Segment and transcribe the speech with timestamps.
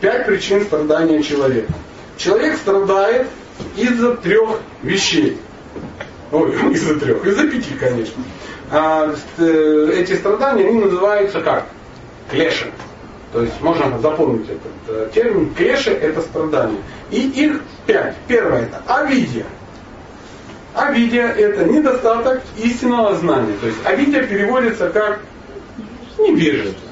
[0.00, 1.72] пять причин страдания человека.
[2.16, 3.28] Человек страдает
[3.76, 5.38] из-за трех вещей.
[6.32, 8.22] Ой, из-за трех, из-за пяти, конечно.
[8.70, 11.66] А, э, эти страдания, они называются как?
[12.30, 12.70] Клеши.
[13.32, 15.54] То есть можно запомнить этот э, термин.
[15.54, 16.78] Клеши это страдания.
[17.10, 18.16] И их пять.
[18.26, 19.46] Первое это авидия.
[20.74, 23.54] Авидия это недостаток истинного знания.
[23.60, 25.20] То есть авидия переводится как
[26.18, 26.87] невежество.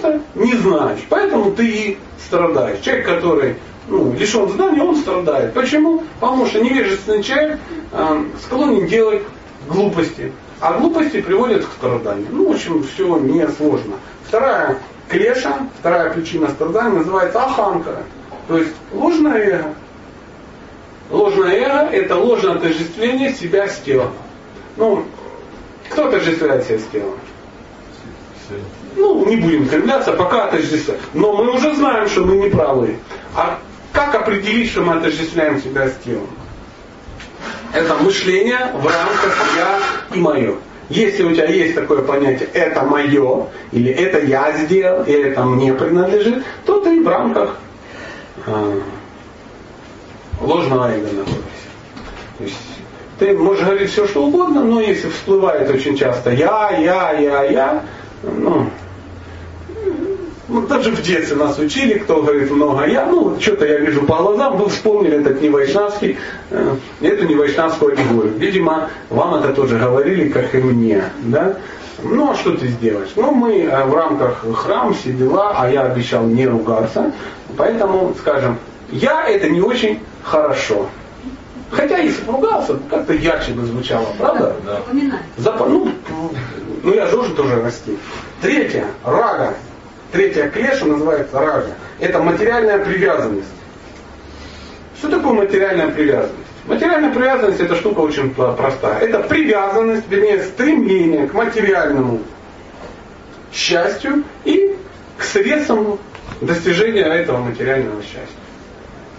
[0.00, 1.00] Просто не знаешь.
[1.08, 2.80] Поэтому ты и страдаешь.
[2.80, 3.56] Человек, который
[3.88, 5.52] ну, лишен знания, он страдает.
[5.52, 6.02] Почему?
[6.20, 7.58] Потому что невежественный человек
[7.92, 9.22] э, склонен делать
[9.68, 10.32] глупости.
[10.60, 12.28] А глупости приводят к страданию.
[12.30, 13.96] Ну, в общем, все несложно.
[14.26, 14.78] Вторая
[15.08, 18.02] клеша, вторая причина страдания называется аханкара.
[18.48, 19.74] То есть ложное эго.
[21.10, 24.12] Ложное эго– это ложное отождествление себя с телом.
[24.76, 25.04] Ну,
[25.88, 27.18] кто отождествляет себя с телом?
[28.96, 31.00] Ну, не будем кривляться, пока отождествляем.
[31.14, 32.96] Но мы уже знаем, что мы не правы.
[33.36, 33.58] А
[33.92, 36.28] как определить, что мы отождествляем себя с телом?
[37.72, 39.78] Это мышление в рамках я
[40.16, 40.54] и мое.
[40.88, 45.72] Если у тебя есть такое понятие это мое, или это я сделал, или это мне
[45.72, 47.56] принадлежит, то ты в рамках
[48.46, 48.80] э,
[50.40, 51.44] ложного эго находишься.
[52.38, 52.56] То есть
[53.20, 57.84] ты можешь говорить все, что угодно, но если всплывает очень часто я, я, я, я,
[58.22, 58.68] ну,
[60.50, 64.16] ну, даже в детстве нас учили, кто говорит много я, ну, что-то я вижу по
[64.16, 66.18] глазам, вы вспомнили этот невайшнавский,
[66.50, 68.34] э, эту невайшнавскую аллегорию.
[68.36, 71.56] Видимо, вам это тоже говорили, как и мне, да?
[72.02, 73.10] Ну, а что ты сделаешь?
[73.16, 77.12] Ну, мы э, в рамках храм, все дела, а я обещал не ругаться,
[77.56, 78.58] поэтому, скажем,
[78.90, 80.86] я это не очень хорошо.
[81.70, 84.56] Хотя, если бы ругался, как-то ярче бы звучало, правда?
[84.66, 84.80] Да.
[85.38, 85.88] Запа- ну,
[86.82, 87.96] ну, я должен тоже расти.
[88.42, 89.54] Третье, рага.
[90.12, 91.74] Третья клеша называется ража.
[92.00, 93.48] Это материальная привязанность.
[94.98, 96.34] Что такое материальная привязанность?
[96.66, 99.00] Материальная привязанность это штука очень простая.
[99.00, 102.20] Это привязанность, вернее, стремление к материальному
[103.52, 104.76] счастью и
[105.16, 105.98] к средствам
[106.40, 108.40] достижения этого материального счастья.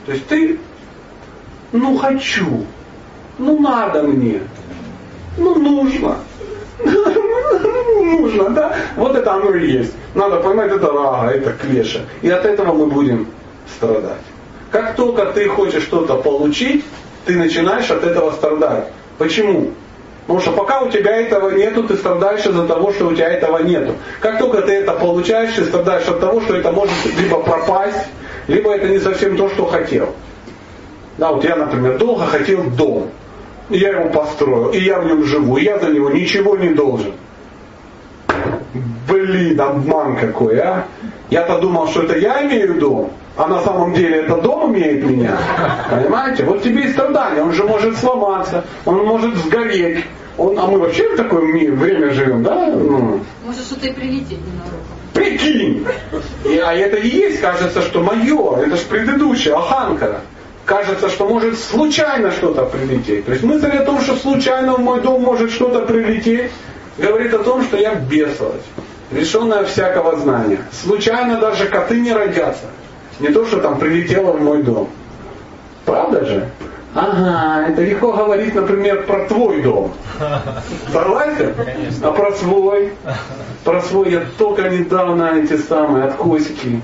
[0.05, 0.59] То есть ты,
[1.71, 2.66] ну хочу,
[3.37, 4.41] ну надо мне,
[5.37, 6.17] ну нужно,
[8.11, 8.75] нужно, да?
[8.95, 9.94] Вот это оно и есть.
[10.13, 11.99] Надо поймать, это рага, это клеша.
[12.22, 13.27] И от этого мы будем
[13.75, 14.22] страдать.
[14.72, 16.85] Как только ты хочешь что-то получить,
[17.25, 18.88] ты начинаешь от этого страдать.
[19.17, 19.72] Почему?
[20.22, 23.57] Потому что пока у тебя этого нету, ты страдаешь из-за того, что у тебя этого
[23.63, 23.94] нету.
[24.19, 28.07] Как только ты это получаешь, ты страдаешь от того, что это может либо пропасть,
[28.47, 30.09] либо это не совсем то, что хотел.
[31.17, 33.09] Да, вот я, например, долго хотел дом.
[33.69, 37.13] Я его построил, и я в нем живу, и я за него ничего не должен.
[39.31, 40.85] Блин, обман какой, а?
[41.29, 45.37] Я-то думал, что это я имею дом, а на самом деле это дом имеет меня.
[45.89, 46.43] Понимаете?
[46.43, 47.41] Вот тебе и страдания.
[47.41, 50.03] Он же может сломаться, он может сгореть.
[50.37, 52.67] Он, а мы вообще в такое время живем, да?
[52.67, 53.21] Ну.
[53.45, 54.81] Может что-то и прилететь ненароком.
[55.13, 55.85] Прикинь!
[56.45, 58.57] И, а это и есть, кажется, что мое.
[58.57, 60.21] Это же предыдущее, Аханка.
[60.65, 63.25] Кажется, что может случайно что-то прилететь.
[63.25, 66.51] То есть мысль о том, что случайно в мой дом может что-то прилететь,
[66.97, 68.65] говорит о том, что я бесовость,
[69.11, 70.59] лишенная всякого знания.
[70.72, 72.66] Случайно даже коты не родятся.
[73.19, 74.89] Не то, что там прилетело в мой дом.
[75.85, 76.49] Правда же?
[76.94, 79.94] Ага, это легко говорить, например, про твой дом.
[80.91, 81.53] Согласен?
[81.55, 82.07] Конечно.
[82.09, 82.94] А про свой?
[83.63, 86.81] Про свой я только недавно эти самые откосики.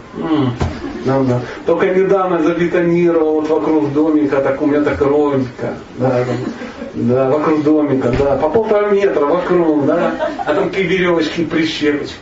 [1.06, 1.42] Да, да.
[1.66, 5.74] Только недавно забетонировал вот вокруг домика, так у меня так ровненько.
[5.98, 6.26] Да,
[6.94, 10.14] да, вокруг домика, да, по полтора метра вокруг, да,
[10.46, 12.16] а там какие веревочки, прищепочки.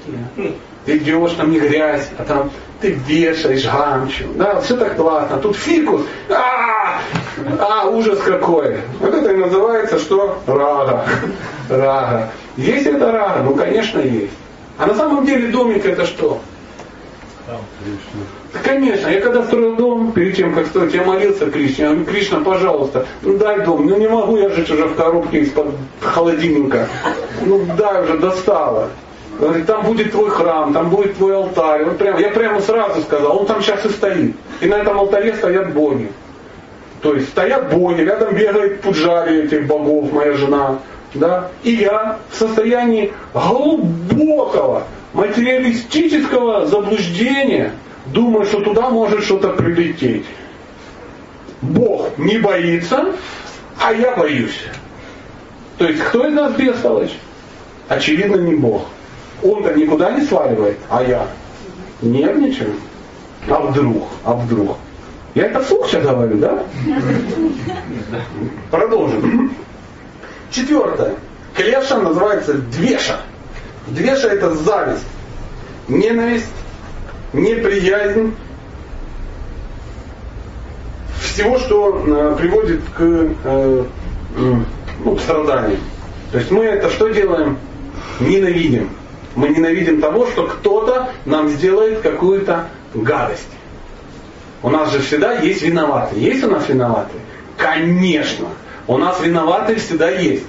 [0.85, 5.37] Ты идешь, там не грязь, а там ты вешаешь гамчу, да, все так классно.
[5.37, 6.99] Тут фикус, а,
[7.59, 8.77] а ужас какой.
[8.99, 10.37] Вот это и называется что?
[10.45, 11.05] Рага.
[11.69, 12.29] Рага.
[12.57, 13.41] Есть это рага?
[13.43, 14.33] Ну, конечно, есть.
[14.77, 16.39] А на самом деле домик это что?
[18.63, 21.84] Конечно, я когда строил дом, перед тем, как строить, я молился Кришне.
[21.84, 23.85] Я говорю, Кришна, пожалуйста, ну дай дом.
[23.85, 25.67] Ну не могу я жить уже в коробке из-под
[26.02, 26.87] холодильника.
[27.46, 28.90] Ну дай уже, достало.
[29.40, 31.84] Говорит, там будет твой храм, там будет твой алтарь.
[31.84, 34.35] Он прям, я прямо сразу сказал, он там сейчас и стоит.
[34.61, 36.09] И на этом алтаре стоят боги.
[37.02, 40.79] То есть стоят боги, рядом бегает пуджари этих богов, моя жена.
[41.14, 41.49] Да?
[41.64, 44.84] И я в состоянии глубокого
[45.16, 47.72] материалистического заблуждения
[48.08, 50.26] думаю, что туда может что-то прилететь.
[51.62, 53.16] Бог не боится,
[53.82, 54.59] а я боюсь.
[55.78, 57.14] То есть кто из нас бестолочь?
[57.88, 58.85] Очевидно не Бог.
[59.41, 61.28] Он-то никуда не сваливает, а я
[62.02, 62.73] нервничаю.
[63.47, 64.08] А вдруг?
[64.23, 64.78] А вдруг?
[65.34, 66.64] Я это вслух сейчас говорю, да?
[68.72, 69.53] Продолжим.
[70.50, 71.16] Четвертое.
[71.56, 73.20] Клеша называется двеша.
[73.87, 75.05] Двеша это зависть,
[75.87, 76.46] ненависть,
[77.34, 78.35] неприязнь,
[81.20, 83.84] всего, что э, приводит к, э,
[85.03, 85.79] ну, к страданию.
[86.32, 87.58] То есть мы это что делаем?
[88.20, 88.90] Ненавидим.
[89.35, 93.49] Мы ненавидим того, что кто-то нам сделает какую-то гадость.
[94.64, 96.23] У нас же всегда есть виноватые.
[96.23, 97.22] Есть у нас виноватые?
[97.58, 98.47] Конечно.
[98.88, 100.46] У нас виноватые всегда есть.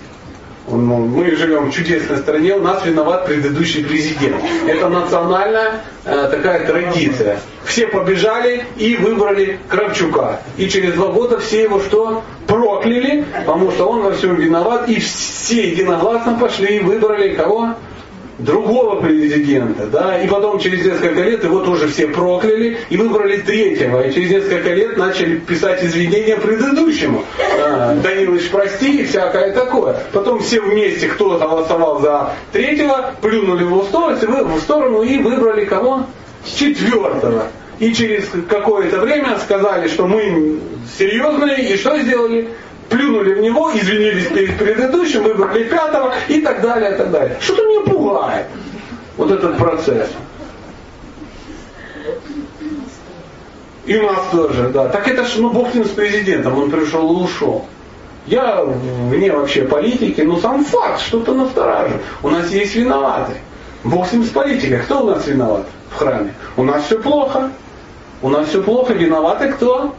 [0.69, 4.37] Мы живем в чудесной стране, у нас виноват предыдущий президент.
[4.67, 7.39] Это национальная э, такая традиция.
[7.65, 10.41] Все побежали и выбрали Кравчука.
[10.57, 12.25] И через два года все его что?
[12.49, 14.89] Прокляли, потому что он во всем виноват.
[14.89, 17.75] И все единогласно пошли и выбрали кого?
[18.39, 24.07] Другого президента, да, и потом через несколько лет его тоже все прокляли и выбрали третьего,
[24.07, 27.25] и через несколько лет начали писать извинения предыдущему.
[27.65, 29.97] А, Данилович, прости, и всякое такое.
[30.13, 36.05] Потом все вместе, кто голосовал за третьего, плюнули в сторону, в сторону и выбрали кого?
[36.45, 37.49] Четвертого.
[37.79, 40.59] И через какое-то время сказали, что мы
[40.99, 42.49] серьезные, и что сделали?
[42.89, 47.37] Плюнули в него, извинились перед предыдущим, выбрали пятого и так далее, и так далее.
[47.41, 48.47] Что-то меня пугает
[49.17, 50.09] вот этот процесс.
[53.87, 54.89] И у нас тоже, да.
[54.89, 57.67] Так это ж, ну, Бог с президентом, он пришел и ушел.
[58.27, 62.03] Я вне вообще политики, но сам факт что-то настораживает.
[62.25, 63.39] У нас есть виноватые.
[63.85, 64.81] Бог с ним с политикой.
[64.81, 66.35] Кто у нас виноват в храме?
[66.57, 67.53] У нас все плохо.
[68.23, 68.93] У нас все плохо.
[68.95, 69.95] Виноваты кто?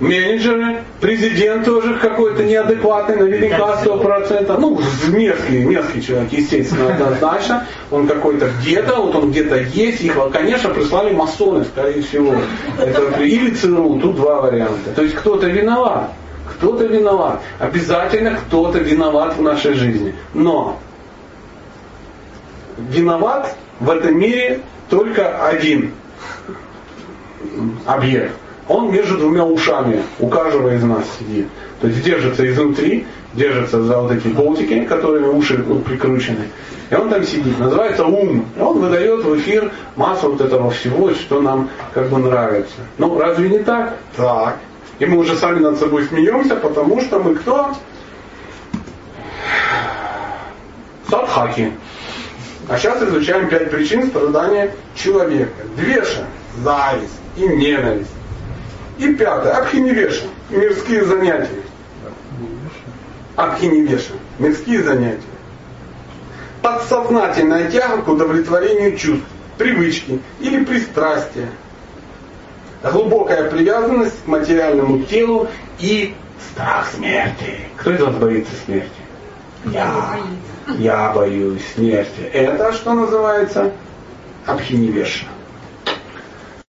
[0.00, 4.58] Менеджеры, президент тоже какой-то неадекватный, наверняка сто процентов.
[4.58, 7.66] Ну, мерзкий, мерзкий человек, естественно, однозначно.
[7.90, 10.00] Он какой-то где-то, вот он где-то есть.
[10.00, 12.34] Их, конечно, прислали масоны, скорее всего.
[12.78, 14.92] Это, или ЦРУ, тут два варианта.
[14.94, 16.10] То есть кто-то виноват.
[16.54, 17.40] Кто-то виноват.
[17.58, 20.14] Обязательно кто-то виноват в нашей жизни.
[20.34, 20.78] Но
[22.76, 25.92] виноват в этом мире только один
[27.86, 28.34] объект
[28.70, 31.48] он между двумя ушами у каждого из нас сидит.
[31.80, 36.46] То есть держится изнутри, держится за вот эти болтики, которыми уши прикручены.
[36.88, 38.46] И он там сидит, называется ум.
[38.56, 42.76] И он выдает в эфир массу вот этого всего, что нам как бы нравится.
[42.98, 43.96] Ну, разве не так?
[44.16, 44.58] Так.
[45.00, 47.72] И мы уже сами над собой смеемся, потому что мы кто?
[51.08, 51.72] Садхаки.
[52.68, 55.50] А сейчас изучаем пять причин страдания человека.
[55.76, 56.24] Двеша,
[56.62, 58.10] зависть и ненависть.
[59.00, 61.62] И пятое, Абхиневеша, мирские занятия.
[63.34, 65.22] Абхиневеша, мирские занятия.
[66.60, 69.24] Подсознательная тяга к удовлетворению чувств,
[69.56, 71.48] привычки или пристрастия.
[72.82, 75.48] Глубокая привязанность к материальному телу
[75.78, 76.14] и
[76.52, 77.60] страх смерти.
[77.78, 78.90] Кто из вас боится смерти?
[79.64, 80.18] Я.
[80.76, 82.20] Я боюсь смерти.
[82.34, 83.72] Это что называется?
[84.44, 85.24] Абхиневеша.